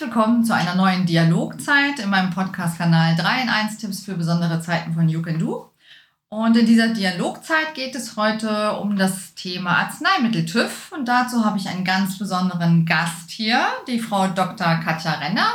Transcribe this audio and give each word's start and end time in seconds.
Willkommen 0.00 0.44
zu 0.44 0.54
einer 0.54 0.76
neuen 0.76 1.06
Dialogzeit 1.06 1.98
in 1.98 2.08
meinem 2.08 2.30
Podcast-Kanal 2.30 3.16
3 3.16 3.42
in 3.42 3.48
1 3.48 3.78
Tipps 3.78 4.04
für 4.04 4.14
besondere 4.14 4.60
Zeiten 4.60 4.94
von 4.94 5.08
You 5.08 5.22
Can 5.22 5.40
Do. 5.40 5.72
Und 6.28 6.56
in 6.56 6.66
dieser 6.66 6.88
Dialogzeit 6.88 7.74
geht 7.74 7.96
es 7.96 8.16
heute 8.16 8.78
um 8.78 8.96
das 8.96 9.34
Thema 9.34 9.76
Arzneimittel-TÜV. 9.78 10.92
Und 10.92 11.08
dazu 11.08 11.44
habe 11.44 11.58
ich 11.58 11.68
einen 11.68 11.84
ganz 11.84 12.16
besonderen 12.16 12.86
Gast 12.86 13.30
hier, 13.30 13.66
die 13.88 13.98
Frau 13.98 14.28
Dr. 14.28 14.76
Katja 14.76 15.14
Renner. 15.14 15.48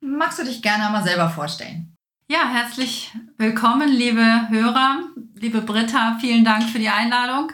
Magst 0.00 0.38
du 0.38 0.44
dich 0.44 0.60
gerne 0.60 0.86
einmal 0.86 1.04
selber 1.04 1.30
vorstellen? 1.30 1.96
Ja, 2.28 2.48
herzlich 2.52 3.10
willkommen, 3.38 3.88
liebe 3.88 4.48
Hörer, 4.50 5.04
liebe 5.36 5.62
Britta, 5.62 6.18
vielen 6.20 6.44
Dank 6.44 6.64
für 6.64 6.78
die 6.78 6.90
Einladung. 6.90 7.50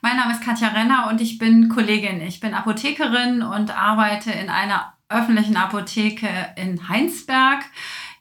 Mein 0.00 0.16
Name 0.16 0.32
ist 0.32 0.42
Katja 0.42 0.68
Renner 0.68 1.08
und 1.10 1.20
ich 1.20 1.36
bin 1.36 1.68
Kollegin. 1.68 2.22
Ich 2.22 2.40
bin 2.40 2.54
Apothekerin 2.54 3.42
und 3.42 3.76
arbeite 3.76 4.30
in 4.30 4.48
einer 4.48 4.95
öffentlichen 5.08 5.56
Apotheke 5.56 6.28
in 6.56 6.88
Heinsberg. 6.88 7.64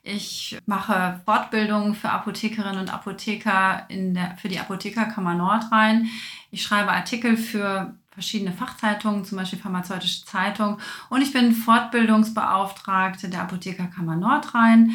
Ich 0.04 0.58
mache 0.68 1.20
Fortbildungen 1.26 1.96
für 1.96 2.12
Apothekerinnen 2.12 2.80
und 2.80 2.94
Apotheker 2.94 3.86
in 3.90 4.14
der, 4.14 4.38
für 4.38 4.50
die 4.50 4.60
Apothekerkammer 4.60 5.34
Nordrhein. 5.34 6.10
Ich 6.52 6.62
schreibe 6.62 6.92
Artikel 6.92 7.38
für 7.38 7.96
verschiedene 8.12 8.54
Fachzeitungen, 8.54 9.26
zum 9.26 9.38
Beispiel 9.38 9.60
Pharmazeutische 9.60 10.26
Zeitung. 10.26 10.80
Und 11.10 11.22
ich 11.22 11.34
bin 11.34 11.54
Fortbildungsbeauftragte 11.54 13.30
der 13.30 13.42
Apothekerkammer 13.42 14.16
Nordrhein. 14.16 14.92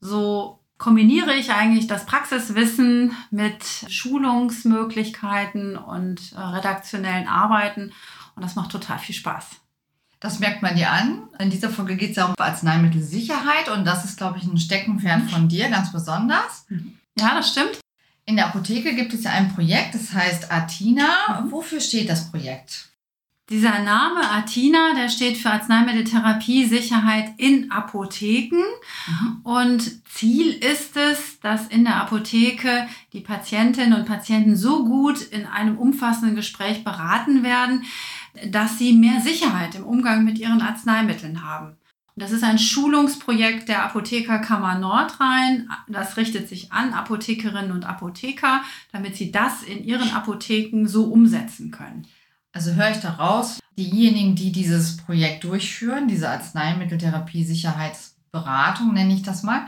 So 0.00 0.60
kombiniere 0.76 1.34
ich 1.34 1.52
eigentlich 1.52 1.86
das 1.86 2.04
Praxiswissen 2.06 3.16
mit 3.30 3.64
Schulungsmöglichkeiten 3.88 5.76
und 5.76 6.32
äh, 6.32 6.40
redaktionellen 6.40 7.28
Arbeiten. 7.28 7.92
Und 8.36 8.44
das 8.44 8.56
macht 8.56 8.72
total 8.72 8.98
viel 8.98 9.14
Spaß. 9.14 9.60
Das 10.20 10.38
merkt 10.38 10.60
man 10.60 10.76
dir 10.76 10.90
an. 10.90 11.22
In 11.38 11.50
dieser 11.50 11.70
Folge 11.70 11.96
geht 11.96 12.10
es 12.10 12.16
ja 12.16 12.26
um 12.26 12.34
Arzneimittelsicherheit 12.38 13.70
und 13.74 13.86
das 13.86 14.04
ist, 14.04 14.18
glaube 14.18 14.38
ich, 14.38 14.44
ein 14.44 14.58
Steckenpferd 14.58 15.30
von 15.30 15.48
dir, 15.48 15.70
ganz 15.70 15.90
besonders. 15.92 16.66
Ja, 17.18 17.34
das 17.34 17.50
stimmt. 17.50 17.80
In 18.26 18.36
der 18.36 18.46
Apotheke 18.46 18.94
gibt 18.94 19.14
es 19.14 19.24
ja 19.24 19.30
ein 19.30 19.54
Projekt, 19.54 19.94
das 19.94 20.12
heißt 20.12 20.52
Atina. 20.52 21.46
Wofür 21.48 21.80
steht 21.80 22.10
das 22.10 22.30
Projekt? 22.30 22.90
Dieser 23.50 23.80
Name 23.80 24.30
Atina, 24.30 24.94
der 24.94 25.08
steht 25.08 25.36
für 25.36 25.50
Arzneimitteltherapie 25.50 26.66
Sicherheit 26.66 27.32
in 27.36 27.72
Apotheken. 27.72 28.62
Mhm. 29.08 29.40
Und 29.42 30.08
Ziel 30.08 30.52
ist 30.52 30.96
es, 30.96 31.40
dass 31.40 31.66
in 31.66 31.82
der 31.82 31.96
Apotheke 31.96 32.86
die 33.12 33.20
Patientinnen 33.20 33.98
und 33.98 34.06
Patienten 34.06 34.54
so 34.54 34.84
gut 34.84 35.20
in 35.20 35.46
einem 35.46 35.78
umfassenden 35.78 36.36
Gespräch 36.36 36.84
beraten 36.84 37.42
werden, 37.42 37.84
dass 38.48 38.78
sie 38.78 38.92
mehr 38.92 39.20
Sicherheit 39.20 39.74
im 39.74 39.84
Umgang 39.84 40.24
mit 40.24 40.38
ihren 40.38 40.62
Arzneimitteln 40.62 41.42
haben. 41.42 41.76
Das 42.16 42.32
ist 42.32 42.42
ein 42.44 42.58
Schulungsprojekt 42.58 43.68
der 43.68 43.84
Apothekerkammer 43.84 44.78
Nordrhein. 44.78 45.68
Das 45.88 46.16
richtet 46.16 46.48
sich 46.48 46.72
an 46.72 46.92
Apothekerinnen 46.92 47.70
und 47.72 47.86
Apotheker, 47.86 48.62
damit 48.92 49.16
sie 49.16 49.32
das 49.32 49.62
in 49.62 49.84
ihren 49.84 50.12
Apotheken 50.12 50.86
so 50.86 51.04
umsetzen 51.04 51.70
können. 51.70 52.06
Also 52.52 52.74
höre 52.74 52.90
ich 52.90 52.98
daraus, 52.98 53.60
diejenigen, 53.78 54.34
die 54.34 54.52
dieses 54.52 54.98
Projekt 54.98 55.44
durchführen, 55.44 56.08
diese 56.08 56.28
Arzneimitteltherapie-Sicherheitsberatung, 56.28 58.92
nenne 58.92 59.14
ich 59.14 59.22
das 59.22 59.42
mal, 59.42 59.66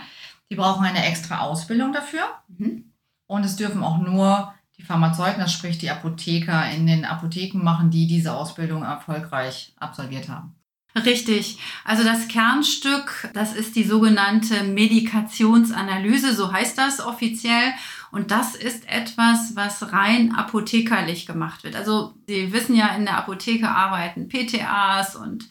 die 0.50 0.56
brauchen 0.56 0.84
eine 0.84 1.06
extra 1.06 1.38
Ausbildung 1.38 1.92
dafür. 1.92 2.24
Mhm. 2.48 2.92
Und 3.26 3.44
es 3.44 3.56
dürfen 3.56 3.82
auch 3.82 3.96
nur 3.98 4.52
die 4.82 4.86
Pharmazeuten, 4.86 5.40
das 5.40 5.52
sprich 5.52 5.78
die 5.78 5.90
Apotheker 5.90 6.68
in 6.70 6.86
den 6.86 7.04
Apotheken 7.04 7.62
machen, 7.62 7.90
die 7.90 8.08
diese 8.08 8.34
Ausbildung 8.34 8.82
erfolgreich 8.82 9.72
absolviert 9.78 10.28
haben. 10.28 10.56
Richtig. 10.94 11.56
Also 11.84 12.04
das 12.04 12.28
Kernstück, 12.28 13.30
das 13.32 13.54
ist 13.54 13.76
die 13.76 13.84
sogenannte 13.84 14.64
Medikationsanalyse, 14.64 16.34
so 16.34 16.52
heißt 16.52 16.76
das 16.76 17.00
offiziell. 17.00 17.72
Und 18.10 18.30
das 18.30 18.54
ist 18.54 18.86
etwas, 18.90 19.52
was 19.54 19.92
rein 19.92 20.34
apothekerlich 20.34 21.24
gemacht 21.24 21.64
wird. 21.64 21.76
Also 21.76 22.14
Sie 22.26 22.52
wissen 22.52 22.74
ja, 22.74 22.88
in 22.88 23.06
der 23.06 23.16
Apotheke 23.16 23.70
arbeiten 23.70 24.28
PTAs 24.28 25.16
und 25.16 25.48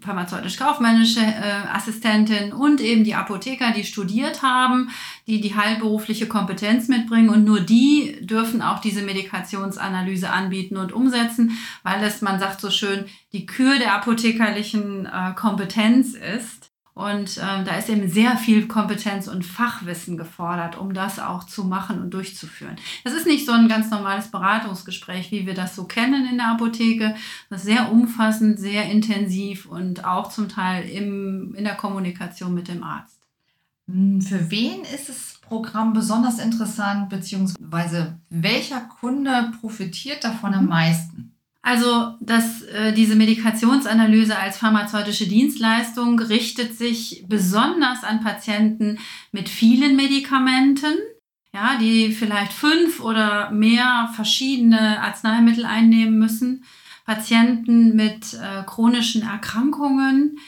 pharmazeutisch-kaufmännische 0.00 1.20
äh, 1.20 1.68
Assistentin 1.72 2.52
und 2.52 2.80
eben 2.80 3.04
die 3.04 3.14
Apotheker, 3.14 3.72
die 3.72 3.84
studiert 3.84 4.42
haben, 4.42 4.90
die 5.26 5.40
die 5.40 5.56
heilberufliche 5.56 6.28
Kompetenz 6.28 6.88
mitbringen 6.88 7.30
und 7.30 7.44
nur 7.44 7.60
die 7.60 8.18
dürfen 8.20 8.62
auch 8.62 8.78
diese 8.80 9.02
Medikationsanalyse 9.02 10.30
anbieten 10.30 10.76
und 10.76 10.92
umsetzen, 10.92 11.58
weil 11.82 12.02
es, 12.04 12.22
man 12.22 12.38
sagt 12.38 12.60
so 12.60 12.70
schön, 12.70 13.06
die 13.32 13.46
Kür 13.46 13.78
der 13.78 13.94
apothekerlichen 13.94 15.06
äh, 15.06 15.34
Kompetenz 15.34 16.14
ist. 16.14 16.67
Und 16.98 17.38
ähm, 17.38 17.64
da 17.64 17.76
ist 17.76 17.88
eben 17.88 18.10
sehr 18.10 18.36
viel 18.36 18.66
Kompetenz 18.66 19.28
und 19.28 19.46
Fachwissen 19.46 20.16
gefordert, 20.16 20.76
um 20.76 20.94
das 20.94 21.20
auch 21.20 21.44
zu 21.44 21.62
machen 21.62 22.02
und 22.02 22.10
durchzuführen. 22.10 22.74
Das 23.04 23.12
ist 23.12 23.24
nicht 23.24 23.46
so 23.46 23.52
ein 23.52 23.68
ganz 23.68 23.88
normales 23.92 24.32
Beratungsgespräch, 24.32 25.30
wie 25.30 25.46
wir 25.46 25.54
das 25.54 25.76
so 25.76 25.84
kennen 25.84 26.26
in 26.28 26.38
der 26.38 26.48
Apotheke. 26.48 27.14
Das 27.50 27.60
ist 27.60 27.66
sehr 27.66 27.92
umfassend, 27.92 28.58
sehr 28.58 28.86
intensiv 28.86 29.66
und 29.66 30.04
auch 30.04 30.28
zum 30.28 30.48
Teil 30.48 30.88
im, 30.88 31.54
in 31.54 31.62
der 31.62 31.76
Kommunikation 31.76 32.52
mit 32.52 32.66
dem 32.66 32.82
Arzt. 32.82 33.20
Hm, 33.86 34.20
für 34.20 34.50
wen 34.50 34.82
ist 34.82 35.08
das 35.08 35.38
Programm 35.40 35.92
besonders 35.92 36.40
interessant, 36.40 37.10
beziehungsweise 37.10 38.18
welcher 38.28 38.80
Kunde 38.80 39.52
profitiert 39.60 40.24
davon 40.24 40.52
am 40.52 40.64
mhm. 40.64 40.68
meisten? 40.68 41.37
Also, 41.68 42.14
dass 42.20 42.62
äh, 42.62 42.94
diese 42.94 43.14
Medikationsanalyse 43.14 44.38
als 44.38 44.56
pharmazeutische 44.56 45.28
Dienstleistung 45.28 46.18
richtet 46.18 46.74
sich 46.78 47.26
besonders 47.28 48.04
an 48.04 48.22
Patienten 48.24 48.98
mit 49.32 49.50
vielen 49.50 49.94
Medikamenten, 49.94 50.94
ja, 51.52 51.76
die 51.78 52.12
vielleicht 52.12 52.54
fünf 52.54 53.00
oder 53.00 53.50
mehr 53.50 54.08
verschiedene 54.16 55.02
Arzneimittel 55.02 55.66
einnehmen 55.66 56.18
müssen, 56.18 56.64
Patienten 57.04 57.94
mit 57.94 58.32
äh, 58.32 58.62
chronischen 58.64 59.20
Erkrankungen, 59.20 60.38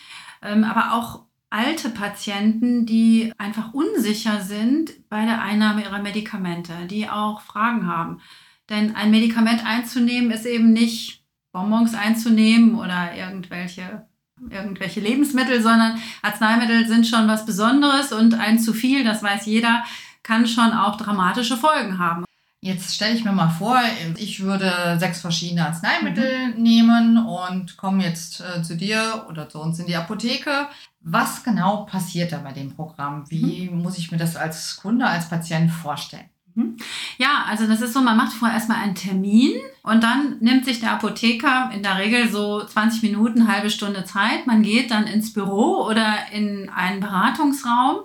ähm, 0.40 0.64
aber 0.64 0.94
auch 0.94 1.26
alte 1.50 1.90
Patienten, 1.90 2.86
die 2.86 3.30
einfach 3.36 3.74
unsicher 3.74 4.40
sind 4.40 4.92
bei 5.10 5.26
der 5.26 5.42
Einnahme 5.42 5.82
ihrer 5.82 6.00
Medikamente, 6.00 6.72
die 6.86 7.10
auch 7.10 7.42
Fragen 7.42 7.86
haben. 7.86 8.22
Denn 8.70 8.94
ein 8.94 9.10
Medikament 9.10 9.66
einzunehmen 9.66 10.30
ist 10.30 10.46
eben 10.46 10.72
nicht 10.72 11.24
Bonbons 11.52 11.94
einzunehmen 11.94 12.76
oder 12.76 13.14
irgendwelche, 13.14 14.06
irgendwelche 14.48 15.00
Lebensmittel, 15.00 15.60
sondern 15.60 16.00
Arzneimittel 16.22 16.86
sind 16.86 17.06
schon 17.06 17.28
was 17.28 17.44
Besonderes 17.44 18.12
und 18.12 18.34
ein 18.34 18.58
zu 18.58 18.72
viel, 18.72 19.04
das 19.04 19.22
weiß 19.22 19.46
jeder, 19.46 19.84
kann 20.22 20.46
schon 20.46 20.72
auch 20.72 20.96
dramatische 20.96 21.56
Folgen 21.56 21.98
haben. 21.98 22.24
Jetzt 22.62 22.94
stelle 22.94 23.14
ich 23.14 23.24
mir 23.24 23.32
mal 23.32 23.48
vor, 23.48 23.80
ich 24.18 24.40
würde 24.40 24.98
sechs 24.98 25.22
verschiedene 25.22 25.66
Arzneimittel 25.66 26.48
mhm. 26.48 26.62
nehmen 26.62 27.26
und 27.26 27.78
komme 27.78 28.04
jetzt 28.04 28.42
äh, 28.42 28.62
zu 28.62 28.76
dir 28.76 29.24
oder 29.30 29.48
zu 29.48 29.58
uns 29.60 29.78
in 29.78 29.86
die 29.86 29.96
Apotheke. 29.96 30.68
Was 31.00 31.42
genau 31.42 31.86
passiert 31.86 32.32
da 32.32 32.38
bei 32.38 32.52
dem 32.52 32.76
Programm? 32.76 33.24
Wie 33.30 33.70
mhm. 33.70 33.80
muss 33.80 33.96
ich 33.96 34.12
mir 34.12 34.18
das 34.18 34.36
als 34.36 34.76
Kunde, 34.76 35.06
als 35.06 35.30
Patient 35.30 35.70
vorstellen? 35.70 36.28
Mhm. 36.60 36.76
Ja, 37.18 37.44
also 37.48 37.66
das 37.66 37.80
ist 37.80 37.92
so, 37.92 38.00
man 38.00 38.16
macht 38.16 38.32
vorher 38.32 38.56
erstmal 38.56 38.78
einen 38.78 38.94
Termin 38.94 39.52
und 39.82 40.02
dann 40.02 40.36
nimmt 40.40 40.64
sich 40.64 40.80
der 40.80 40.92
Apotheker 40.92 41.70
in 41.74 41.82
der 41.82 41.98
Regel 41.98 42.28
so 42.30 42.64
20 42.64 43.02
Minuten, 43.02 43.48
halbe 43.48 43.70
Stunde 43.70 44.04
Zeit. 44.04 44.46
Man 44.46 44.62
geht 44.62 44.90
dann 44.90 45.06
ins 45.06 45.32
Büro 45.32 45.86
oder 45.86 46.14
in 46.32 46.68
einen 46.68 47.00
Beratungsraum 47.00 48.00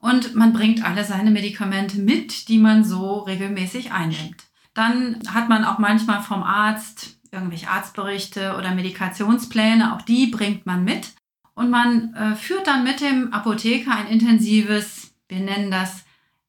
und 0.00 0.34
man 0.34 0.52
bringt 0.52 0.84
alle 0.84 1.04
seine 1.04 1.30
Medikamente 1.30 1.98
mit, 1.98 2.48
die 2.48 2.58
man 2.58 2.84
so 2.84 3.20
regelmäßig 3.20 3.92
einnimmt. 3.92 4.44
Dann 4.74 5.18
hat 5.32 5.48
man 5.48 5.64
auch 5.64 5.78
manchmal 5.78 6.20
vom 6.20 6.42
Arzt 6.42 7.16
irgendwelche 7.30 7.68
Arztberichte 7.68 8.56
oder 8.56 8.74
Medikationspläne, 8.74 9.94
auch 9.94 10.02
die 10.02 10.26
bringt 10.28 10.66
man 10.66 10.84
mit. 10.84 11.12
Und 11.54 11.70
man 11.70 12.14
äh, 12.14 12.34
führt 12.34 12.66
dann 12.66 12.84
mit 12.84 13.00
dem 13.00 13.32
Apotheker 13.32 13.94
ein 13.94 14.08
intensives, 14.08 15.12
wir 15.28 15.40
nennen 15.40 15.70
das 15.70 16.03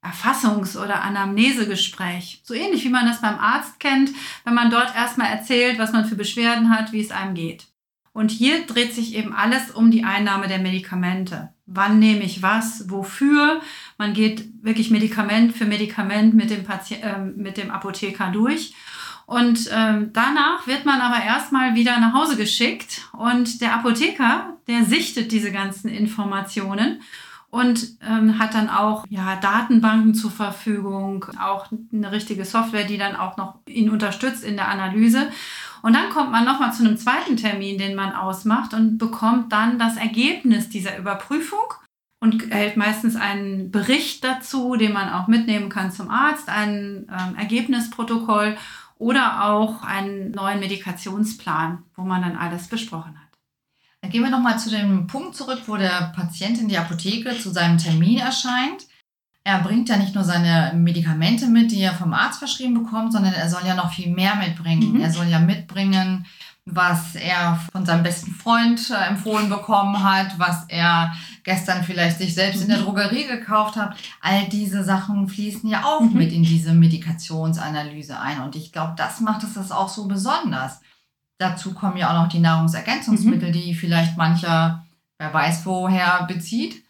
Erfassungs- 0.05 0.77
oder 0.77 1.03
Anamnesegespräch. 1.03 2.41
So 2.43 2.53
ähnlich 2.53 2.83
wie 2.83 2.89
man 2.89 3.05
das 3.05 3.21
beim 3.21 3.39
Arzt 3.39 3.79
kennt, 3.79 4.11
wenn 4.43 4.53
man 4.53 4.69
dort 4.69 4.95
erstmal 4.95 5.31
erzählt, 5.31 5.79
was 5.79 5.91
man 5.91 6.05
für 6.05 6.15
Beschwerden 6.15 6.69
hat, 6.69 6.91
wie 6.91 7.01
es 7.01 7.11
einem 7.11 7.33
geht. 7.33 7.67
Und 8.13 8.31
hier 8.31 8.65
dreht 8.65 8.95
sich 8.95 9.13
eben 9.15 9.33
alles 9.33 9.71
um 9.71 9.91
die 9.91 10.05
Einnahme 10.05 10.47
der 10.47 10.59
Medikamente. 10.59 11.49
Wann 11.65 11.99
nehme 11.99 12.23
ich 12.23 12.41
was, 12.41 12.89
wofür? 12.89 13.59
Man 13.97 14.13
geht 14.13 14.47
wirklich 14.63 14.89
Medikament 14.89 15.53
für 15.53 15.65
Medikament 15.65 16.33
mit 16.33 16.49
dem, 16.49 16.63
Patient, 16.63 17.03
äh, 17.03 17.19
mit 17.19 17.57
dem 17.57 17.71
Apotheker 17.71 18.31
durch. 18.31 18.73
Und 19.25 19.69
ähm, 19.73 20.11
danach 20.13 20.67
wird 20.67 20.85
man 20.85 21.01
aber 21.01 21.23
erstmal 21.23 21.75
wieder 21.75 21.99
nach 21.99 22.13
Hause 22.13 22.37
geschickt 22.37 23.09
und 23.11 23.59
der 23.59 23.73
Apotheker, 23.73 24.57
der 24.67 24.85
sichtet 24.85 25.31
diese 25.31 25.51
ganzen 25.51 25.89
Informationen 25.89 27.01
und 27.55 27.97
ähm, 28.05 28.37
hat 28.37 28.53
dann 28.53 28.69
auch 28.69 29.05
ja, 29.07 29.37
Datenbanken 29.37 30.13
zur 30.13 30.29
Verfügung, 30.29 31.25
auch 31.41 31.67
eine 31.93 32.11
richtige 32.11 32.43
Software, 32.43 32.83
die 32.83 32.97
dann 32.97 33.15
auch 33.15 33.37
noch 33.37 33.59
ihn 33.65 33.89
unterstützt 33.89 34.43
in 34.43 34.57
der 34.57 34.67
Analyse. 34.67 35.29
Und 35.81 35.93
dann 35.93 36.09
kommt 36.09 36.33
man 36.33 36.43
nochmal 36.43 36.73
zu 36.73 36.83
einem 36.83 36.97
zweiten 36.97 37.37
Termin, 37.37 37.77
den 37.77 37.95
man 37.95 38.13
ausmacht 38.13 38.73
und 38.73 38.97
bekommt 38.97 39.53
dann 39.53 39.79
das 39.79 39.95
Ergebnis 39.95 40.67
dieser 40.67 40.97
Überprüfung 40.97 41.73
und 42.19 42.51
erhält 42.51 42.75
meistens 42.75 43.15
einen 43.15 43.71
Bericht 43.71 44.25
dazu, 44.25 44.75
den 44.75 44.91
man 44.91 45.13
auch 45.13 45.27
mitnehmen 45.27 45.69
kann 45.69 45.93
zum 45.93 46.09
Arzt, 46.09 46.49
ein 46.49 47.07
ähm, 47.09 47.35
Ergebnisprotokoll 47.37 48.57
oder 48.97 49.45
auch 49.45 49.81
einen 49.81 50.31
neuen 50.31 50.59
Medikationsplan, 50.59 51.83
wo 51.95 52.01
man 52.01 52.21
dann 52.21 52.35
alles 52.35 52.67
besprochen 52.67 53.17
hat. 53.17 53.24
Dann 54.01 54.11
gehen 54.11 54.23
wir 54.23 54.29
nochmal 54.29 54.59
zu 54.59 54.69
dem 54.69 55.07
Punkt 55.07 55.35
zurück, 55.35 55.63
wo 55.67 55.77
der 55.77 56.13
Patient 56.15 56.59
in 56.59 56.67
die 56.67 56.77
Apotheke 56.77 57.37
zu 57.39 57.51
seinem 57.51 57.77
Termin 57.77 58.19
erscheint. 58.19 58.87
Er 59.43 59.59
bringt 59.59 59.89
ja 59.89 59.97
nicht 59.97 60.15
nur 60.15 60.23
seine 60.23 60.73
Medikamente 60.75 61.47
mit, 61.47 61.71
die 61.71 61.81
er 61.81 61.93
vom 61.93 62.13
Arzt 62.13 62.39
verschrieben 62.39 62.73
bekommt, 62.73 63.13
sondern 63.13 63.33
er 63.33 63.49
soll 63.49 63.61
ja 63.65 63.75
noch 63.75 63.93
viel 63.93 64.11
mehr 64.11 64.35
mitbringen. 64.35 64.93
Mhm. 64.93 65.01
Er 65.01 65.11
soll 65.11 65.27
ja 65.27 65.39
mitbringen, 65.39 66.25
was 66.65 67.13
er 67.13 67.59
von 67.71 67.85
seinem 67.85 68.01
besten 68.01 68.31
Freund 68.31 68.89
äh, 68.89 69.07
empfohlen 69.07 69.49
bekommen 69.49 70.03
hat, 70.03 70.39
was 70.39 70.65
er 70.67 71.13
gestern 71.43 71.83
vielleicht 71.83 72.17
sich 72.17 72.33
selbst 72.33 72.63
in 72.63 72.69
der 72.69 72.79
mhm. 72.79 72.85
Drogerie 72.85 73.27
gekauft 73.27 73.75
hat. 73.75 73.95
All 74.19 74.47
diese 74.49 74.83
Sachen 74.83 75.27
fließen 75.27 75.69
ja 75.69 75.83
auch 75.85 76.01
mhm. 76.01 76.17
mit 76.17 76.33
in 76.33 76.41
diese 76.41 76.73
Medikationsanalyse 76.73 78.19
ein. 78.19 78.41
Und 78.41 78.55
ich 78.55 78.71
glaube, 78.71 78.93
das 78.97 79.19
macht 79.19 79.43
es 79.43 79.53
das 79.53 79.71
auch 79.71 79.89
so 79.89 80.07
besonders. 80.07 80.81
Dazu 81.37 81.73
kommen 81.73 81.97
ja 81.97 82.09
auch 82.09 82.23
noch 82.23 82.29
die 82.29 82.39
Nahrungsergänzungsmittel, 82.39 83.49
mhm. 83.49 83.53
die 83.53 83.75
vielleicht 83.75 84.17
mancher, 84.17 84.85
wer 85.17 85.33
weiß 85.33 85.65
woher, 85.65 86.25
bezieht. 86.27 86.83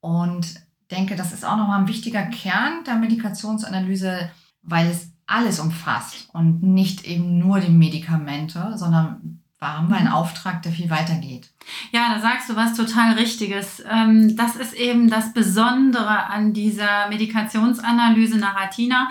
Und 0.00 0.46
denke, 0.90 1.16
das 1.16 1.32
ist 1.32 1.44
auch 1.44 1.56
nochmal 1.56 1.80
ein 1.80 1.88
wichtiger 1.88 2.22
Kern 2.22 2.84
der 2.84 2.96
Medikationsanalyse, 2.96 4.30
weil 4.62 4.88
es 4.88 5.10
alles 5.26 5.60
umfasst 5.60 6.28
und 6.32 6.62
nicht 6.62 7.04
eben 7.04 7.38
nur 7.38 7.60
die 7.60 7.70
Medikamente, 7.70 8.76
sondern 8.76 9.40
wir 9.58 9.76
haben 9.76 9.88
wir 9.88 9.96
einen 9.96 10.08
mhm. 10.08 10.14
Auftrag, 10.14 10.62
der 10.62 10.72
viel 10.72 10.90
weitergeht. 10.90 11.50
Ja, 11.92 12.12
da 12.12 12.20
sagst 12.20 12.50
du 12.50 12.56
was 12.56 12.74
total 12.74 13.14
Richtiges. 13.14 13.82
Ähm, 13.88 14.36
das 14.36 14.56
ist 14.56 14.74
eben 14.74 15.08
das 15.08 15.32
Besondere 15.32 16.26
an 16.26 16.52
dieser 16.52 17.08
Medikationsanalyse 17.08 18.38
nach 18.38 18.56
Atina, 18.56 19.08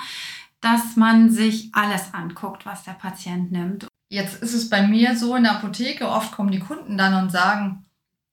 dass 0.59 0.97
man 0.97 1.29
sich 1.29 1.69
alles 1.73 2.13
anguckt, 2.13 2.65
was 2.65 2.83
der 2.83 2.91
Patient 2.91 3.51
nimmt. 3.51 3.87
Jetzt 4.11 4.43
ist 4.43 4.53
es 4.53 4.69
bei 4.69 4.85
mir 4.85 5.17
so 5.17 5.37
in 5.37 5.43
der 5.43 5.53
Apotheke, 5.53 6.09
oft 6.09 6.33
kommen 6.33 6.51
die 6.51 6.59
Kunden 6.59 6.97
dann 6.97 7.13
und 7.13 7.31
sagen, 7.31 7.85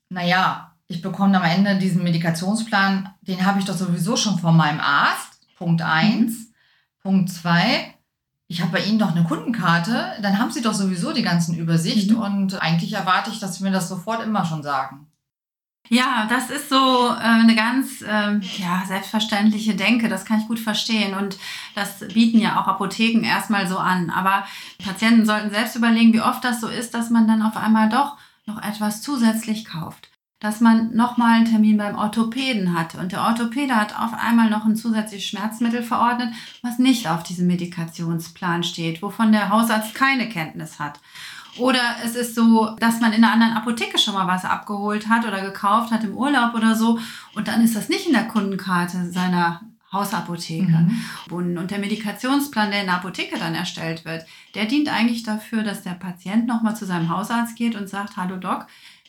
naja, 0.08 0.74
ich 0.88 1.02
bekomme 1.02 1.38
am 1.38 1.44
Ende 1.44 1.78
diesen 1.78 2.02
Medikationsplan, 2.02 3.14
den 3.20 3.46
habe 3.46 3.60
ich 3.60 3.64
doch 3.64 3.76
sowieso 3.76 4.16
schon 4.16 4.40
von 4.40 4.56
meinem 4.56 4.80
Arzt. 4.80 5.38
Punkt 5.56 5.80
1. 5.80 6.32
Mhm. 6.32 6.46
Punkt 7.00 7.30
2. 7.30 7.94
Ich 8.48 8.60
habe 8.60 8.72
bei 8.72 8.80
Ihnen 8.80 8.98
doch 8.98 9.14
eine 9.14 9.22
Kundenkarte, 9.22 10.14
dann 10.20 10.40
haben 10.40 10.50
Sie 10.50 10.62
doch 10.62 10.74
sowieso 10.74 11.12
die 11.12 11.22
ganzen 11.22 11.54
Übersicht 11.54 12.10
mhm. 12.10 12.18
und 12.18 12.60
eigentlich 12.60 12.94
erwarte 12.94 13.30
ich, 13.30 13.38
dass 13.38 13.54
Sie 13.54 13.62
mir 13.62 13.70
das 13.70 13.88
sofort 13.88 14.20
immer 14.24 14.44
schon 14.44 14.64
sagen. 14.64 15.06
Ja, 15.88 16.26
das 16.28 16.50
ist 16.50 16.68
so 16.68 17.08
äh, 17.08 17.20
eine 17.20 17.54
ganz 17.54 18.02
äh, 18.02 18.38
ja, 18.58 18.82
selbstverständliche 18.86 19.74
Denke, 19.74 20.08
das 20.08 20.24
kann 20.24 20.40
ich 20.40 20.48
gut 20.48 20.58
verstehen 20.58 21.14
und 21.14 21.38
das 21.74 22.00
bieten 22.12 22.38
ja 22.38 22.60
auch 22.60 22.66
Apotheken 22.66 23.24
erstmal 23.24 23.66
so 23.66 23.78
an. 23.78 24.10
Aber 24.10 24.46
Patienten 24.84 25.24
sollten 25.24 25.50
selbst 25.50 25.76
überlegen, 25.76 26.12
wie 26.12 26.20
oft 26.20 26.44
das 26.44 26.60
so 26.60 26.68
ist, 26.68 26.94
dass 26.94 27.10
man 27.10 27.26
dann 27.26 27.42
auf 27.42 27.56
einmal 27.56 27.88
doch 27.88 28.16
noch 28.46 28.62
etwas 28.62 29.02
zusätzlich 29.02 29.64
kauft 29.64 30.08
dass 30.40 30.60
man 30.60 30.94
nochmal 30.94 31.34
einen 31.34 31.46
Termin 31.46 31.78
beim 31.78 31.96
Orthopäden 31.96 32.78
hat. 32.78 32.94
Und 32.94 33.10
der 33.10 33.22
Orthopäde 33.22 33.74
hat 33.74 33.98
auf 33.98 34.12
einmal 34.14 34.48
noch 34.48 34.64
ein 34.64 34.76
zusätzliches 34.76 35.28
Schmerzmittel 35.28 35.82
verordnet, 35.82 36.32
was 36.62 36.78
nicht 36.78 37.08
auf 37.08 37.24
diesem 37.24 37.48
Medikationsplan 37.48 38.62
steht, 38.62 39.02
wovon 39.02 39.32
der 39.32 39.48
Hausarzt 39.48 39.94
keine 39.94 40.28
Kenntnis 40.28 40.78
hat. 40.78 41.00
Oder 41.58 41.96
es 42.04 42.14
ist 42.14 42.34
so, 42.34 42.76
dass 42.78 43.00
man 43.00 43.12
in 43.12 43.24
einer 43.24 43.32
anderen 43.32 43.54
Apotheke 43.54 43.98
schon 43.98 44.14
mal 44.14 44.26
was 44.26 44.44
abgeholt 44.44 45.08
hat 45.08 45.26
oder 45.26 45.40
gekauft 45.40 45.90
hat 45.90 46.04
im 46.04 46.16
Urlaub 46.16 46.54
oder 46.54 46.74
so. 46.74 46.98
Und 47.34 47.48
dann 47.48 47.62
ist 47.62 47.76
das 47.76 47.88
nicht 47.88 48.06
in 48.06 48.12
der 48.12 48.28
Kundenkarte 48.28 49.10
seiner 49.10 49.60
Hausapotheke. 49.92 50.66
Mhm. 50.66 51.02
Und 51.30 51.70
der 51.70 51.78
Medikationsplan, 51.78 52.70
der 52.70 52.80
in 52.80 52.86
der 52.86 52.96
Apotheke 52.96 53.38
dann 53.38 53.54
erstellt 53.54 54.04
wird, 54.04 54.26
der 54.54 54.66
dient 54.66 54.88
eigentlich 54.88 55.22
dafür, 55.22 55.62
dass 55.62 55.82
der 55.82 55.92
Patient 55.92 56.46
nochmal 56.46 56.76
zu 56.76 56.84
seinem 56.84 57.08
Hausarzt 57.08 57.56
geht 57.56 57.74
und 57.74 57.88
sagt, 57.88 58.16
hallo 58.16 58.36
Doc, 58.36 58.66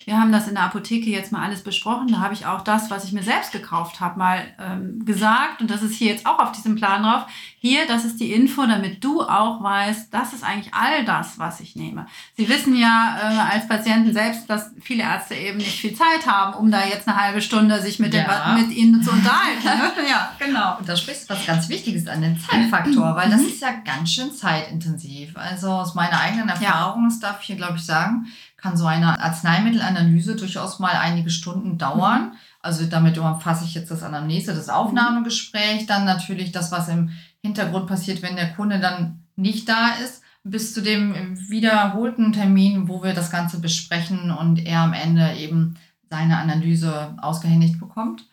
wir 0.09 0.19
haben 0.19 0.31
das 0.31 0.47
in 0.47 0.55
der 0.55 0.63
Apotheke 0.63 1.11
jetzt 1.11 1.31
mal 1.31 1.45
alles 1.45 1.61
besprochen. 1.61 2.07
Da 2.07 2.17
habe 2.17 2.33
ich 2.33 2.47
auch 2.47 2.61
das, 2.61 2.89
was 2.89 3.03
ich 3.03 3.11
mir 3.11 3.21
selbst 3.21 3.51
gekauft 3.51 3.99
habe, 3.99 4.17
mal 4.17 4.41
ähm, 4.57 5.05
gesagt. 5.05 5.61
Und 5.61 5.69
das 5.69 5.83
ist 5.83 5.93
hier 5.93 6.11
jetzt 6.11 6.25
auch 6.25 6.39
auf 6.39 6.51
diesem 6.51 6.75
Plan 6.75 7.03
drauf. 7.03 7.27
Hier, 7.59 7.85
das 7.87 8.05
ist 8.05 8.19
die 8.19 8.33
Info, 8.33 8.65
damit 8.65 9.03
du 9.03 9.21
auch 9.21 9.61
weißt, 9.61 10.11
das 10.11 10.33
ist 10.33 10.43
eigentlich 10.43 10.73
all 10.73 11.05
das, 11.05 11.37
was 11.37 11.59
ich 11.59 11.75
nehme. 11.75 12.07
Sie 12.35 12.49
wissen 12.49 12.75
ja 12.75 13.19
äh, 13.21 13.53
als 13.53 13.67
Patienten 13.67 14.11
selbst, 14.11 14.49
dass 14.49 14.71
viele 14.81 15.03
Ärzte 15.03 15.35
eben 15.35 15.57
nicht 15.57 15.79
viel 15.79 15.93
Zeit 15.93 16.25
haben, 16.25 16.55
um 16.55 16.71
da 16.71 16.83
jetzt 16.83 17.07
eine 17.07 17.15
halbe 17.15 17.43
Stunde 17.43 17.79
sich 17.79 17.99
mit, 17.99 18.11
ja. 18.15 18.55
dem, 18.55 18.63
mit 18.63 18.75
ihnen 18.75 19.03
zu 19.03 19.11
unterhalten. 19.11 19.63
Ne? 19.63 19.91
ja, 20.09 20.31
genau. 20.39 20.79
Und 20.79 20.89
da 20.89 20.97
sprichst 20.97 21.29
du 21.29 21.35
was 21.35 21.45
ganz 21.45 21.69
Wichtiges 21.69 22.07
an, 22.07 22.23
den 22.23 22.39
Zeitfaktor, 22.39 23.15
weil 23.15 23.29
das 23.29 23.41
mhm. 23.41 23.47
ist 23.47 23.61
ja 23.61 23.73
ganz 23.85 24.11
schön 24.11 24.31
zeitintensiv. 24.31 25.37
Also 25.37 25.69
aus 25.69 25.93
meiner 25.93 26.19
eigenen 26.19 26.49
Erfahrung, 26.49 27.03
ja. 27.03 27.09
das 27.09 27.19
darf 27.19 27.41
ich 27.41 27.45
hier, 27.45 27.57
glaube 27.57 27.77
ich, 27.77 27.85
sagen, 27.85 28.25
kann 28.61 28.77
so 28.77 28.85
eine 28.85 29.21
Arzneimittelanalyse 29.21 30.35
durchaus 30.35 30.79
mal 30.79 30.93
einige 30.93 31.29
Stunden 31.29 31.77
dauern. 31.77 32.33
Also 32.61 32.85
damit 32.85 33.17
umfasse 33.17 33.65
ich 33.65 33.73
jetzt 33.73 33.89
das 33.89 34.03
Anamnese, 34.03 34.53
das 34.53 34.69
Aufnahmegespräch, 34.69 35.85
dann 35.85 36.05
natürlich 36.05 36.51
das, 36.51 36.71
was 36.71 36.89
im 36.89 37.11
Hintergrund 37.41 37.87
passiert, 37.87 38.21
wenn 38.21 38.35
der 38.35 38.53
Kunde 38.53 38.79
dann 38.79 39.23
nicht 39.35 39.69
da 39.69 39.91
ist, 40.03 40.21
bis 40.43 40.73
zu 40.73 40.81
dem 40.81 41.37
wiederholten 41.49 42.33
Termin, 42.33 42.87
wo 42.87 43.03
wir 43.03 43.13
das 43.13 43.31
Ganze 43.31 43.59
besprechen 43.59 44.31
und 44.31 44.65
er 44.65 44.79
am 44.81 44.93
Ende 44.93 45.33
eben 45.33 45.75
seine 46.09 46.37
Analyse 46.37 47.15
ausgehändigt 47.21 47.79
bekommt. 47.79 48.25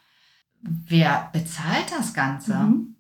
Wer 0.61 1.29
bezahlt 1.33 1.93
das 1.97 2.15
Ganze? 2.15 2.55
Mhm. 2.55 2.96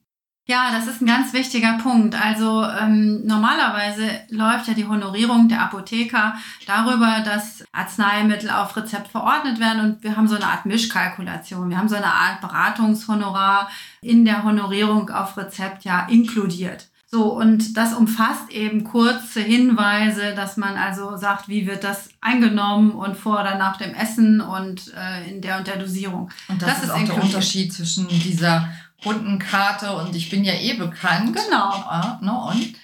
Ja, 0.48 0.70
das 0.70 0.86
ist 0.86 1.02
ein 1.02 1.06
ganz 1.06 1.32
wichtiger 1.32 1.76
Punkt. 1.82 2.14
Also 2.14 2.62
ähm, 2.64 3.26
normalerweise 3.26 4.08
läuft 4.30 4.68
ja 4.68 4.74
die 4.74 4.86
Honorierung 4.86 5.48
der 5.48 5.60
Apotheker 5.60 6.34
darüber, 6.66 7.20
dass 7.24 7.64
Arzneimittel 7.72 8.50
auf 8.50 8.76
Rezept 8.76 9.08
verordnet 9.08 9.58
werden 9.58 9.80
und 9.82 10.04
wir 10.04 10.16
haben 10.16 10.28
so 10.28 10.36
eine 10.36 10.46
Art 10.46 10.64
Mischkalkulation. 10.64 11.68
Wir 11.68 11.78
haben 11.78 11.88
so 11.88 11.96
eine 11.96 12.06
Art 12.06 12.40
Beratungshonorar 12.40 13.68
in 14.02 14.24
der 14.24 14.44
Honorierung 14.44 15.10
auf 15.10 15.36
Rezept 15.36 15.84
ja 15.84 16.06
inkludiert. 16.08 16.86
So, 17.08 17.32
und 17.32 17.76
das 17.76 17.94
umfasst 17.94 18.50
eben 18.50 18.84
kurze 18.84 19.40
Hinweise, 19.40 20.34
dass 20.34 20.56
man 20.56 20.76
also 20.76 21.16
sagt, 21.16 21.48
wie 21.48 21.66
wird 21.66 21.82
das 21.82 22.08
eingenommen 22.20 22.92
und 22.92 23.16
vor 23.16 23.40
oder 23.40 23.56
nach 23.56 23.78
dem 23.78 23.94
Essen 23.94 24.40
und 24.40 24.92
äh, 24.94 25.28
in 25.30 25.40
der 25.40 25.58
und 25.58 25.66
der 25.66 25.76
Dosierung. 25.76 26.30
Und 26.48 26.62
das, 26.62 26.68
das 26.68 26.78
ist, 26.78 26.84
ist 26.84 26.90
auch 26.90 26.98
inkludiert. 26.98 27.22
der 27.22 27.24
Unterschied 27.24 27.72
zwischen 27.72 28.08
dieser 28.08 28.68
Kundenkarte 29.02 29.92
und 29.92 30.14
ich 30.14 30.30
bin 30.30 30.44
ja 30.44 30.54
eh 30.54 30.74
bekannt. 30.74 31.36
Genau. 31.36 31.70
Ja, 31.70 32.18
ne? 32.22 32.32
Und 32.32 32.74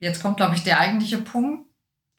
jetzt 0.00 0.22
kommt, 0.22 0.36
glaube 0.36 0.54
ich, 0.54 0.62
der 0.62 0.80
eigentliche 0.80 1.18
Punkt. 1.18 1.66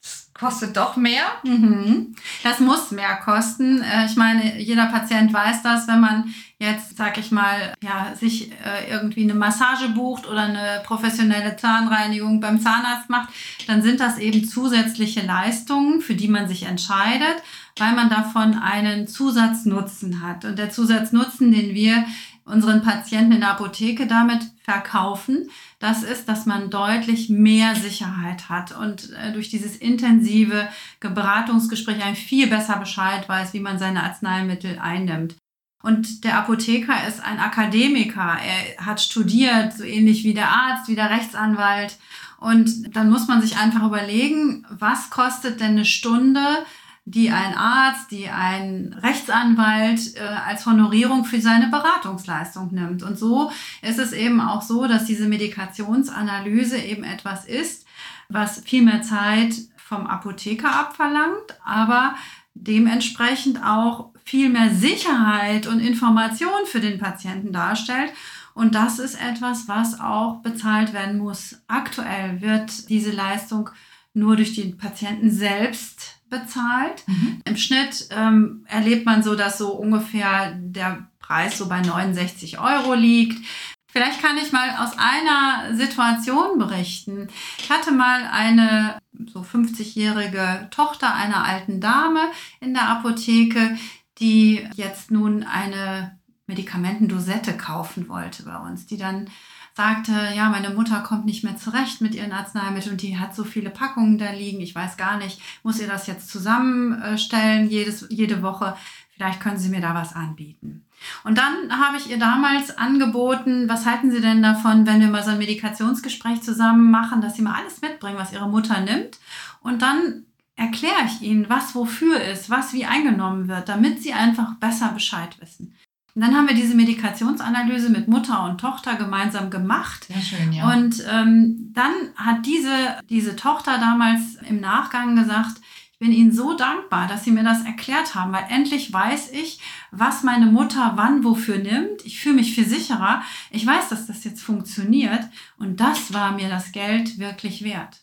Es 0.01 0.31
kostet 0.33 0.77
doch 0.77 0.95
mehr. 0.95 1.23
Mhm. 1.43 2.15
Das 2.43 2.59
muss 2.59 2.91
mehr 2.91 3.17
kosten. 3.17 3.81
Äh, 3.81 4.05
ich 4.05 4.15
meine, 4.15 4.59
jeder 4.59 4.85
Patient 4.85 5.33
weiß 5.33 5.61
das, 5.61 5.87
wenn 5.87 5.99
man 5.99 6.33
jetzt, 6.59 6.97
sag 6.97 7.17
ich 7.17 7.31
mal, 7.31 7.73
ja, 7.81 8.13
sich 8.15 8.51
äh, 8.51 8.89
irgendwie 8.89 9.23
eine 9.23 9.33
Massage 9.33 9.89
bucht 9.89 10.27
oder 10.27 10.43
eine 10.43 10.81
professionelle 10.85 11.55
Zahnreinigung 11.55 12.41
beim 12.41 12.59
Zahnarzt 12.61 13.09
macht, 13.09 13.29
dann 13.67 13.81
sind 13.81 13.99
das 13.99 14.17
eben 14.17 14.45
zusätzliche 14.45 15.25
Leistungen, 15.25 16.01
für 16.01 16.15
die 16.15 16.27
man 16.27 16.47
sich 16.47 16.63
entscheidet, 16.63 17.43
weil 17.77 17.93
man 17.93 18.09
davon 18.09 18.55
einen 18.55 19.07
Zusatznutzen 19.07 20.21
hat. 20.21 20.43
Und 20.43 20.59
der 20.59 20.69
Zusatznutzen, 20.69 21.51
den 21.51 21.73
wir 21.73 22.05
unseren 22.49 22.81
Patienten 22.81 23.33
in 23.33 23.41
der 23.41 23.51
Apotheke 23.51 24.07
damit 24.07 24.41
verkaufen, 24.63 25.49
das 25.79 26.03
ist, 26.03 26.27
dass 26.27 26.45
man 26.45 26.69
deutlich 26.69 27.29
mehr 27.29 27.75
Sicherheit 27.75 28.49
hat 28.49 28.75
und 28.75 29.11
äh, 29.13 29.31
durch 29.31 29.49
dieses 29.49 29.77
intensive 29.77 30.67
Beratungsgespräch 30.99 32.03
ein 32.03 32.15
viel 32.15 32.47
besser 32.47 32.77
Bescheid 32.77 33.29
weiß, 33.29 33.53
wie 33.53 33.59
man 33.59 33.79
seine 33.79 34.03
Arzneimittel 34.03 34.79
einnimmt. 34.79 35.35
Und 35.81 36.25
der 36.25 36.37
Apotheker 36.37 37.07
ist 37.07 37.23
ein 37.23 37.39
Akademiker. 37.39 38.37
Er 38.43 38.85
hat 38.85 38.99
studiert, 38.99 39.73
so 39.73 39.85
ähnlich 39.85 40.25
wie 40.25 40.33
der 40.33 40.49
Arzt, 40.49 40.89
wie 40.89 40.95
der 40.95 41.09
Rechtsanwalt. 41.09 41.97
Und 42.39 42.95
dann 42.95 43.09
muss 43.09 43.27
man 43.27 43.41
sich 43.41 43.57
einfach 43.57 43.85
überlegen, 43.85 44.65
was 44.69 45.09
kostet 45.09 45.61
denn 45.61 45.71
eine 45.71 45.85
Stunde 45.85 46.65
die 47.05 47.31
ein 47.31 47.55
Arzt, 47.55 48.11
die 48.11 48.29
ein 48.29 48.95
Rechtsanwalt 49.01 50.15
äh, 50.15 50.19
als 50.19 50.65
Honorierung 50.65 51.25
für 51.25 51.41
seine 51.41 51.67
Beratungsleistung 51.67 52.73
nimmt. 52.73 53.03
Und 53.03 53.17
so 53.17 53.51
ist 53.81 53.99
es 53.99 54.13
eben 54.13 54.41
auch 54.41 54.61
so, 54.61 54.87
dass 54.87 55.05
diese 55.05 55.27
Medikationsanalyse 55.27 56.77
eben 56.77 57.03
etwas 57.03 57.45
ist, 57.45 57.85
was 58.27 58.59
viel 58.59 58.83
mehr 58.83 59.01
Zeit 59.01 59.55
vom 59.77 60.05
Apotheker 60.05 60.71
abverlangt, 60.71 61.57
aber 61.65 62.15
dementsprechend 62.53 63.63
auch 63.63 64.11
viel 64.23 64.49
mehr 64.49 64.69
Sicherheit 64.69 65.65
und 65.65 65.79
Information 65.79 66.65
für 66.65 66.79
den 66.79 66.99
Patienten 66.99 67.51
darstellt. 67.51 68.13
Und 68.53 68.75
das 68.75 68.99
ist 68.99 69.15
etwas, 69.15 69.67
was 69.67 69.99
auch 69.99 70.41
bezahlt 70.41 70.93
werden 70.93 71.17
muss. 71.17 71.61
Aktuell 71.67 72.41
wird 72.41 72.89
diese 72.89 73.11
Leistung 73.11 73.69
nur 74.13 74.35
durch 74.35 74.53
die 74.53 74.65
Patienten 74.73 75.31
selbst 75.31 75.98
bezahlt. 76.29 77.07
Mhm. 77.07 77.41
Im 77.45 77.57
Schnitt 77.57 78.07
ähm, 78.11 78.65
erlebt 78.67 79.05
man 79.05 79.23
so, 79.23 79.35
dass 79.35 79.57
so 79.57 79.73
ungefähr 79.73 80.53
der 80.55 81.07
Preis 81.19 81.57
so 81.57 81.67
bei 81.67 81.81
69 81.81 82.59
Euro 82.59 82.93
liegt. 82.93 83.45
Vielleicht 83.91 84.21
kann 84.21 84.37
ich 84.37 84.51
mal 84.51 84.69
aus 84.77 84.91
einer 84.97 85.75
Situation 85.75 86.59
berichten. 86.59 87.27
Ich 87.57 87.71
hatte 87.71 87.91
mal 87.91 88.27
eine 88.31 88.99
so 89.33 89.41
50-jährige 89.41 90.67
Tochter 90.69 91.13
einer 91.13 91.43
alten 91.43 91.81
Dame 91.81 92.21
in 92.61 92.73
der 92.73 92.87
Apotheke, 92.87 93.77
die 94.19 94.67
jetzt 94.75 95.11
nun 95.11 95.43
eine 95.43 96.19
Medikamentendosette 96.45 97.57
kaufen 97.57 98.09
wollte 98.09 98.43
bei 98.43 98.57
uns, 98.57 98.85
die 98.85 98.97
dann 98.97 99.29
sagte, 99.75 100.11
ja, 100.35 100.49
meine 100.49 100.71
Mutter 100.71 100.99
kommt 101.01 101.25
nicht 101.25 101.43
mehr 101.43 101.57
zurecht 101.57 102.01
mit 102.01 102.15
ihren 102.15 102.31
Arzneimitteln 102.31 102.93
und 102.93 103.01
die 103.01 103.17
hat 103.17 103.35
so 103.35 103.43
viele 103.43 103.69
Packungen 103.69 104.17
da 104.17 104.31
liegen, 104.31 104.61
ich 104.61 104.75
weiß 104.75 104.97
gar 104.97 105.17
nicht, 105.17 105.39
muss 105.63 105.79
ihr 105.79 105.87
das 105.87 106.07
jetzt 106.07 106.29
zusammenstellen 106.29 107.69
jedes, 107.69 108.07
jede 108.09 108.41
Woche, 108.41 108.75
vielleicht 109.15 109.39
können 109.39 109.57
Sie 109.57 109.69
mir 109.69 109.81
da 109.81 109.93
was 109.93 110.15
anbieten. 110.15 110.85
Und 111.23 111.37
dann 111.37 111.79
habe 111.79 111.97
ich 111.97 112.09
ihr 112.09 112.19
damals 112.19 112.77
angeboten, 112.77 113.69
was 113.69 113.85
halten 113.85 114.11
Sie 114.11 114.21
denn 114.21 114.43
davon, 114.43 114.85
wenn 114.85 114.99
wir 114.99 115.07
mal 115.07 115.23
so 115.23 115.31
ein 115.31 115.37
Medikationsgespräch 115.37 116.41
zusammen 116.41 116.91
machen, 116.91 117.21
dass 117.21 117.35
Sie 117.35 117.41
mal 117.41 117.55
alles 117.55 117.81
mitbringen, 117.81 118.17
was 118.17 118.33
Ihre 118.33 118.49
Mutter 118.49 118.81
nimmt 118.81 119.17
und 119.61 119.81
dann 119.81 120.25
erkläre 120.59 121.05
ich 121.05 121.21
Ihnen, 121.21 121.49
was 121.49 121.73
wofür 121.73 122.21
ist, 122.21 122.49
was 122.49 122.73
wie 122.73 122.85
eingenommen 122.85 123.47
wird, 123.47 123.69
damit 123.69 124.03
Sie 124.03 124.13
einfach 124.13 124.55
besser 124.55 124.89
Bescheid 124.89 125.39
wissen. 125.39 125.73
Und 126.15 126.21
dann 126.21 126.35
haben 126.35 126.47
wir 126.47 126.55
diese 126.55 126.75
Medikationsanalyse 126.75 127.89
mit 127.89 128.07
Mutter 128.07 128.43
und 128.43 128.59
Tochter 128.59 128.95
gemeinsam 128.95 129.49
gemacht. 129.49 130.05
Sehr 130.05 130.21
schön, 130.21 130.51
ja. 130.51 130.71
Und 130.71 131.03
ähm, 131.09 131.71
dann 131.73 131.93
hat 132.15 132.45
diese, 132.45 132.97
diese 133.09 133.35
Tochter 133.35 133.77
damals 133.77 134.35
im 134.47 134.59
Nachgang 134.59 135.15
gesagt, 135.15 135.61
ich 135.93 135.99
bin 135.99 136.11
Ihnen 136.13 136.31
so 136.31 136.55
dankbar, 136.55 137.07
dass 137.07 137.25
Sie 137.25 137.31
mir 137.31 137.43
das 137.43 137.63
erklärt 137.63 138.15
haben, 138.15 138.31
weil 138.31 138.45
endlich 138.49 138.91
weiß 138.91 139.31
ich, 139.33 139.59
was 139.91 140.23
meine 140.23 140.45
Mutter 140.45 140.93
wann 140.95 141.23
wofür 141.25 141.57
nimmt. 141.57 142.05
Ich 142.05 142.19
fühle 142.19 142.35
mich 142.35 142.55
viel 142.55 142.65
sicherer. 142.65 143.21
Ich 143.51 143.65
weiß, 143.65 143.89
dass 143.89 144.07
das 144.07 144.23
jetzt 144.23 144.41
funktioniert. 144.41 145.25
Und 145.57 145.79
das 145.79 146.13
war 146.13 146.31
mir 146.31 146.47
das 146.47 146.71
Geld 146.71 147.19
wirklich 147.19 147.63
wert. 147.63 147.97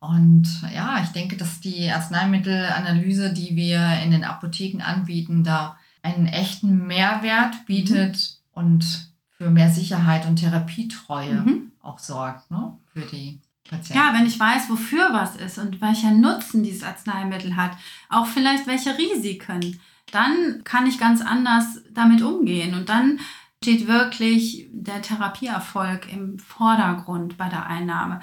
Und 0.00 0.46
ja, 0.74 1.00
ich 1.02 1.08
denke, 1.10 1.38
dass 1.38 1.60
die 1.60 1.90
Arzneimittelanalyse, 1.90 3.32
die 3.32 3.56
wir 3.56 4.00
in 4.04 4.10
den 4.10 4.24
Apotheken 4.24 4.82
anbieten, 4.82 5.44
da 5.44 5.78
einen 6.04 6.26
echten 6.26 6.86
Mehrwert 6.86 7.66
bietet 7.66 8.38
mhm. 8.54 8.62
und 8.62 9.08
für 9.36 9.50
mehr 9.50 9.70
Sicherheit 9.70 10.26
und 10.26 10.36
Therapietreue 10.36 11.40
mhm. 11.40 11.72
auch 11.82 11.98
sorgt 11.98 12.50
ne? 12.50 12.76
für 12.92 13.00
die 13.00 13.40
Patienten. 13.68 13.94
Ja, 13.94 14.12
wenn 14.14 14.26
ich 14.26 14.38
weiß, 14.38 14.68
wofür 14.68 15.12
was 15.12 15.36
ist 15.36 15.58
und 15.58 15.80
welcher 15.80 16.10
Nutzen 16.10 16.62
dieses 16.62 16.84
Arzneimittel 16.84 17.56
hat, 17.56 17.72
auch 18.10 18.26
vielleicht 18.26 18.66
welche 18.66 18.96
Risiken, 18.96 19.80
dann 20.12 20.62
kann 20.64 20.86
ich 20.86 20.98
ganz 20.98 21.22
anders 21.22 21.80
damit 21.90 22.22
umgehen 22.22 22.74
und 22.74 22.88
dann 22.90 23.18
steht 23.62 23.88
wirklich 23.88 24.68
der 24.72 25.00
Therapieerfolg 25.00 26.12
im 26.12 26.38
Vordergrund 26.38 27.38
bei 27.38 27.48
der 27.48 27.66
Einnahme. 27.66 28.20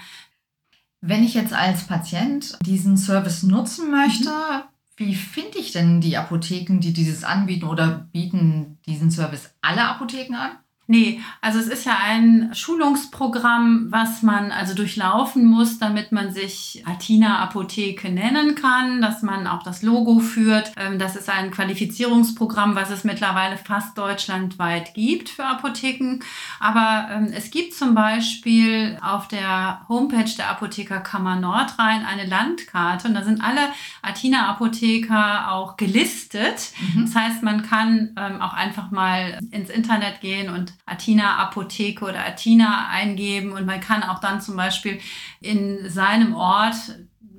Wenn 1.01 1.23
ich 1.23 1.33
jetzt 1.33 1.53
als 1.53 1.87
Patient 1.87 2.59
diesen 2.63 2.95
Service 2.95 3.41
nutzen 3.41 3.89
möchte, 3.89 4.29
mhm. 4.29 4.70
Wie 5.01 5.15
finde 5.15 5.57
ich 5.57 5.71
denn 5.71 5.99
die 5.99 6.15
Apotheken, 6.15 6.79
die 6.79 6.93
dieses 6.93 7.23
anbieten 7.23 7.65
oder 7.65 8.07
bieten 8.11 8.77
diesen 8.85 9.09
Service 9.09 9.55
alle 9.59 9.83
Apotheken 9.89 10.35
an? 10.35 10.51
Nee, 10.91 11.21
also 11.39 11.57
es 11.57 11.67
ist 11.67 11.85
ja 11.85 11.97
ein 12.03 12.53
Schulungsprogramm, 12.53 13.87
was 13.91 14.23
man 14.23 14.51
also 14.51 14.75
durchlaufen 14.75 15.45
muss, 15.45 15.79
damit 15.79 16.11
man 16.11 16.33
sich 16.33 16.83
Altina 16.85 17.39
Apotheke 17.39 18.11
nennen 18.11 18.55
kann, 18.55 19.01
dass 19.01 19.21
man 19.21 19.47
auch 19.47 19.63
das 19.63 19.83
Logo 19.83 20.19
führt. 20.19 20.73
Ähm, 20.75 20.99
das 20.99 21.15
ist 21.15 21.29
ein 21.29 21.49
Qualifizierungsprogramm, 21.49 22.75
was 22.75 22.89
es 22.89 23.05
mittlerweile 23.05 23.55
fast 23.55 23.97
deutschlandweit 23.97 24.93
gibt 24.93 25.29
für 25.29 25.45
Apotheken. 25.45 26.19
Aber 26.59 27.07
ähm, 27.09 27.31
es 27.33 27.51
gibt 27.51 27.73
zum 27.73 27.95
Beispiel 27.95 28.99
auf 29.01 29.29
der 29.29 29.85
Homepage 29.87 30.35
der 30.37 30.49
Apothekerkammer 30.49 31.37
Nordrhein 31.37 32.05
eine 32.05 32.25
Landkarte 32.25 33.07
und 33.07 33.13
da 33.13 33.23
sind 33.23 33.41
alle 33.41 33.61
Altina 34.01 34.49
Apotheker 34.49 35.53
auch 35.53 35.77
gelistet. 35.77 36.73
Mhm. 36.81 37.05
Das 37.05 37.15
heißt, 37.15 37.43
man 37.43 37.63
kann 37.63 38.13
ähm, 38.17 38.41
auch 38.41 38.53
einfach 38.53 38.91
mal 38.91 39.39
ins 39.51 39.69
Internet 39.69 40.19
gehen 40.19 40.49
und 40.49 40.73
Athena 40.91 41.37
Apotheke 41.37 42.05
oder 42.05 42.25
Athena 42.25 42.89
eingeben 42.89 43.53
und 43.53 43.65
man 43.65 43.79
kann 43.79 44.03
auch 44.03 44.19
dann 44.19 44.41
zum 44.41 44.55
Beispiel 44.55 44.99
in 45.39 45.89
seinem 45.89 46.35
Ort 46.35 46.75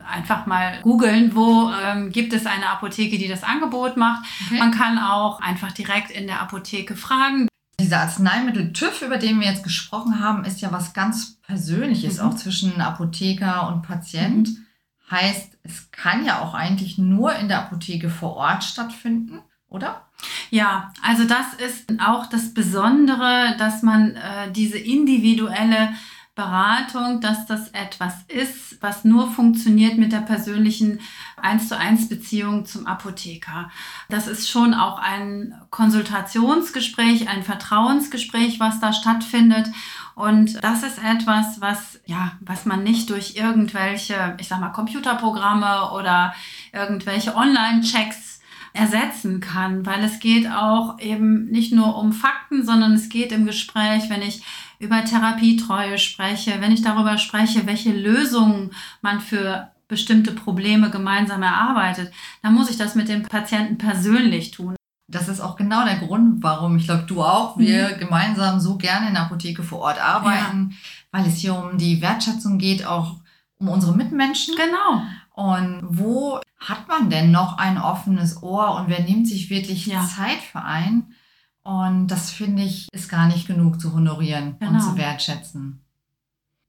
einfach 0.08 0.46
mal 0.46 0.80
googeln, 0.82 1.34
wo 1.34 1.70
ähm, 1.70 2.10
gibt 2.10 2.32
es 2.32 2.46
eine 2.46 2.68
Apotheke, 2.68 3.18
die 3.18 3.28
das 3.28 3.44
Angebot 3.44 3.96
macht. 3.96 4.24
Okay. 4.46 4.58
Man 4.58 4.72
kann 4.72 4.98
auch 4.98 5.40
einfach 5.40 5.72
direkt 5.72 6.10
in 6.10 6.26
der 6.26 6.40
Apotheke 6.40 6.96
fragen. 6.96 7.48
Dieser 7.80 8.00
Arzneimittel 8.00 8.72
TÜV, 8.72 9.02
über 9.02 9.18
den 9.18 9.40
wir 9.40 9.48
jetzt 9.48 9.64
gesprochen 9.64 10.20
haben, 10.20 10.44
ist 10.44 10.60
ja 10.60 10.72
was 10.72 10.92
ganz 10.92 11.40
Persönliches, 11.42 12.18
mhm. 12.18 12.28
auch 12.28 12.34
zwischen 12.36 12.80
Apotheker 12.80 13.68
und 13.68 13.82
Patient. 13.82 14.48
Mhm. 14.48 14.66
Heißt, 15.10 15.58
es 15.62 15.90
kann 15.90 16.24
ja 16.24 16.40
auch 16.40 16.54
eigentlich 16.54 16.96
nur 16.96 17.34
in 17.34 17.48
der 17.48 17.58
Apotheke 17.60 18.08
vor 18.08 18.36
Ort 18.36 18.64
stattfinden, 18.64 19.40
oder? 19.68 20.06
Ja, 20.52 20.92
also 21.00 21.24
das 21.24 21.54
ist 21.54 21.90
auch 21.98 22.26
das 22.26 22.52
Besondere, 22.52 23.56
dass 23.58 23.82
man 23.82 24.16
äh, 24.16 24.52
diese 24.52 24.76
individuelle 24.76 25.94
Beratung, 26.34 27.22
dass 27.22 27.46
das 27.46 27.68
etwas 27.70 28.16
ist, 28.28 28.76
was 28.82 29.02
nur 29.02 29.30
funktioniert 29.30 29.96
mit 29.96 30.12
der 30.12 30.20
persönlichen 30.20 31.00
1 31.40 31.68
zu 31.68 31.78
1 31.78 32.10
Beziehung 32.10 32.66
zum 32.66 32.86
Apotheker. 32.86 33.70
Das 34.10 34.26
ist 34.26 34.46
schon 34.50 34.74
auch 34.74 34.98
ein 34.98 35.54
Konsultationsgespräch, 35.70 37.30
ein 37.30 37.44
Vertrauensgespräch, 37.44 38.60
was 38.60 38.78
da 38.78 38.92
stattfindet. 38.92 39.68
Und 40.14 40.62
das 40.62 40.82
ist 40.82 40.98
etwas, 40.98 41.62
was, 41.62 41.98
ja, 42.04 42.32
was 42.40 42.66
man 42.66 42.82
nicht 42.82 43.08
durch 43.08 43.36
irgendwelche, 43.36 44.36
ich 44.38 44.48
sag 44.48 44.60
mal, 44.60 44.68
Computerprogramme 44.68 45.92
oder 45.92 46.34
irgendwelche 46.74 47.34
Online-Checks 47.36 48.31
ersetzen 48.72 49.40
kann, 49.40 49.84
weil 49.84 50.02
es 50.02 50.18
geht 50.20 50.50
auch 50.50 50.98
eben 50.98 51.46
nicht 51.46 51.72
nur 51.72 51.96
um 51.96 52.12
Fakten, 52.12 52.64
sondern 52.64 52.92
es 52.92 53.08
geht 53.08 53.32
im 53.32 53.46
Gespräch, 53.46 54.08
wenn 54.08 54.22
ich 54.22 54.42
über 54.78 55.04
Therapietreue 55.04 55.98
spreche, 55.98 56.60
wenn 56.60 56.72
ich 56.72 56.82
darüber 56.82 57.18
spreche, 57.18 57.66
welche 57.66 57.92
Lösungen 57.92 58.70
man 59.00 59.20
für 59.20 59.70
bestimmte 59.88 60.32
Probleme 60.32 60.90
gemeinsam 60.90 61.42
erarbeitet, 61.42 62.12
dann 62.42 62.54
muss 62.54 62.70
ich 62.70 62.78
das 62.78 62.94
mit 62.94 63.08
dem 63.08 63.22
Patienten 63.22 63.76
persönlich 63.76 64.50
tun. 64.50 64.74
Das 65.06 65.28
ist 65.28 65.40
auch 65.40 65.56
genau 65.56 65.84
der 65.84 65.98
Grund, 65.98 66.42
warum 66.42 66.78
ich 66.78 66.86
glaube, 66.86 67.04
du 67.06 67.22
auch, 67.22 67.58
wir 67.58 67.90
mhm. 67.90 67.98
gemeinsam 67.98 68.58
so 68.58 68.78
gerne 68.78 69.08
in 69.08 69.14
der 69.14 69.24
Apotheke 69.24 69.62
vor 69.62 69.80
Ort 69.80 70.02
arbeiten, 70.02 70.70
ja. 70.70 70.76
weil 71.10 71.28
es 71.28 71.36
hier 71.36 71.54
um 71.54 71.76
die 71.76 72.00
Wertschätzung 72.00 72.56
geht, 72.56 72.86
auch 72.86 73.16
um 73.58 73.68
unsere 73.68 73.94
Mitmenschen. 73.94 74.54
Genau. 74.56 75.02
Und 75.34 75.82
wo 75.82 76.40
hat 76.68 76.88
man 76.88 77.10
denn 77.10 77.30
noch 77.30 77.58
ein 77.58 77.78
offenes 77.78 78.42
Ohr 78.42 78.76
und 78.76 78.88
wer 78.88 79.00
nimmt 79.00 79.26
sich 79.26 79.50
wirklich 79.50 79.86
ja. 79.86 80.04
Zeit 80.06 80.40
für 80.40 80.62
einen? 80.62 81.14
Und 81.62 82.08
das 82.08 82.30
finde 82.30 82.62
ich, 82.62 82.88
ist 82.92 83.08
gar 83.08 83.26
nicht 83.26 83.46
genug 83.46 83.80
zu 83.80 83.92
honorieren 83.92 84.56
genau. 84.58 84.72
und 84.72 84.80
zu 84.80 84.96
wertschätzen. 84.96 85.84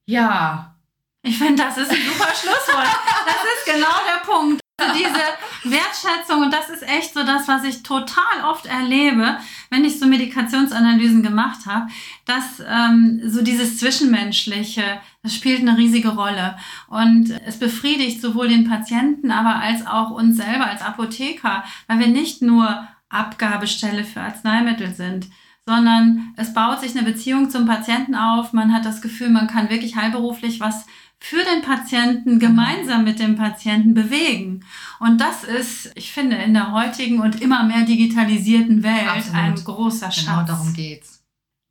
Ja. 0.06 0.76
Ich 1.24 1.38
finde, 1.38 1.64
das 1.64 1.78
ist 1.78 1.90
ein 1.90 1.98
super 1.98 2.30
Schlusswort. 2.36 2.88
Das 3.26 3.36
ist 3.36 3.66
genau 3.66 3.96
der 4.06 4.32
Punkt. 4.32 4.62
Also 4.78 4.94
diese 4.98 5.14
Wertschätzung, 5.76 6.44
und 6.44 6.52
das 6.52 6.70
ist 6.70 6.84
echt 6.84 7.14
so 7.14 7.24
das, 7.24 7.48
was 7.48 7.64
ich 7.64 7.84
total 7.84 8.44
oft 8.46 8.66
erlebe, 8.66 9.38
wenn 9.70 9.86
ich 9.86 10.00
so 10.00 10.06
Medikationsanalysen 10.06 11.24
gemacht 11.24 11.66
habe, 11.66 11.88
dass 12.26 12.62
ähm, 12.68 13.22
so 13.26 13.42
dieses 13.42 13.78
Zwischenmenschliche, 13.80 15.00
das 15.24 15.34
spielt 15.34 15.62
eine 15.62 15.78
riesige 15.78 16.10
Rolle. 16.10 16.58
Und 16.88 17.32
es 17.46 17.58
befriedigt 17.58 18.22
sowohl 18.22 18.50
den 18.50 18.70
Patienten, 18.70 19.32
aber 19.32 19.56
als 19.56 19.88
auch 19.88 20.12
uns 20.12 20.36
selber 20.36 20.68
als 20.68 20.82
Apotheker, 20.82 21.64
weil 21.88 22.00
wir 22.00 22.08
nicht 22.08 22.42
nur 22.42 22.88
Abgabestelle 23.08 24.04
für 24.04 24.22
Arzneimittel 24.22 24.94
sind, 24.94 25.28
sondern 25.66 26.34
es 26.36 26.54
baut 26.54 26.82
sich 26.82 26.96
eine 26.96 27.10
Beziehung 27.10 27.50
zum 27.50 27.66
Patienten 27.66 28.16
auf. 28.16 28.52
Man 28.52 28.74
hat 28.74 28.86
das 28.86 29.02
Gefühl, 29.02 29.30
man 29.30 29.48
kann 29.48 29.70
wirklich 29.70 29.96
heilberuflich 29.96 30.60
was 30.60 30.86
für 31.20 31.42
den 31.42 31.62
Patienten 31.62 32.38
gemeinsam 32.38 33.06
mit 33.06 33.18
dem 33.18 33.38
Patienten 33.38 33.94
bewegen. 33.94 34.66
Und 35.00 35.22
das 35.22 35.46
ist, 35.46 35.90
ich 35.96 36.12
finde, 36.12 36.36
in 36.36 36.54
der 36.54 36.74
heutigen 36.74 37.22
und 37.22 37.42
immer 37.42 37.64
mehr 37.64 37.86
digitalisierten 37.86 38.84
Welt 38.84 39.08
Absolut. 39.08 39.40
ein 39.40 39.56
großer 39.56 40.10
genau 40.10 40.12
Schatz. 40.12 40.26
Genau 40.26 40.44
darum 40.46 40.74
geht's. 40.74 41.23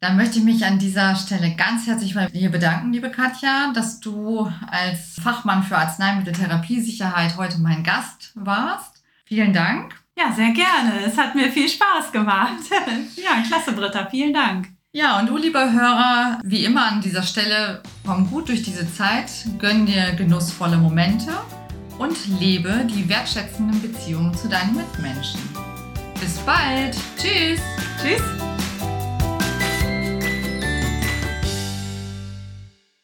Dann 0.02 0.16
möchte 0.16 0.40
ich 0.40 0.44
mich 0.44 0.66
an 0.66 0.80
dieser 0.80 1.14
Stelle 1.14 1.54
ganz 1.54 1.86
herzlich 1.86 2.14
bei 2.14 2.26
dir 2.26 2.50
bedanken, 2.50 2.92
liebe 2.92 3.08
Katja, 3.08 3.70
dass 3.72 4.00
du 4.00 4.50
als 4.68 5.14
Fachmann 5.22 5.62
für 5.62 5.78
Arzneimitteltherapiesicherheit 5.78 7.36
heute 7.36 7.58
mein 7.58 7.84
Gast 7.84 8.32
warst. 8.34 9.04
Vielen 9.24 9.52
Dank. 9.52 9.94
Ja, 10.18 10.32
sehr 10.32 10.50
gerne. 10.50 11.04
Es 11.06 11.16
hat 11.16 11.36
mir 11.36 11.52
viel 11.52 11.68
Spaß 11.68 12.10
gemacht. 12.10 12.64
ja, 13.16 13.44
klasse, 13.46 13.74
Britta. 13.74 14.08
Vielen 14.10 14.34
Dank. 14.34 14.70
Ja, 14.90 15.20
und 15.20 15.28
du, 15.28 15.36
lieber 15.36 15.72
Hörer, 15.72 16.40
wie 16.42 16.64
immer 16.64 16.84
an 16.84 17.00
dieser 17.00 17.22
Stelle, 17.22 17.80
komm 18.04 18.28
gut 18.28 18.48
durch 18.48 18.64
diese 18.64 18.92
Zeit, 18.92 19.30
gönn 19.60 19.86
dir 19.86 20.14
genussvolle 20.16 20.78
Momente 20.78 21.30
und 21.98 22.16
lebe 22.40 22.88
die 22.92 23.08
wertschätzenden 23.08 23.80
Beziehungen 23.80 24.34
zu 24.34 24.48
deinen 24.48 24.74
Mitmenschen. 24.74 25.40
Bis 26.20 26.38
bald. 26.38 26.96
Tschüss. 27.16 27.60
Tschüss. 28.02 28.51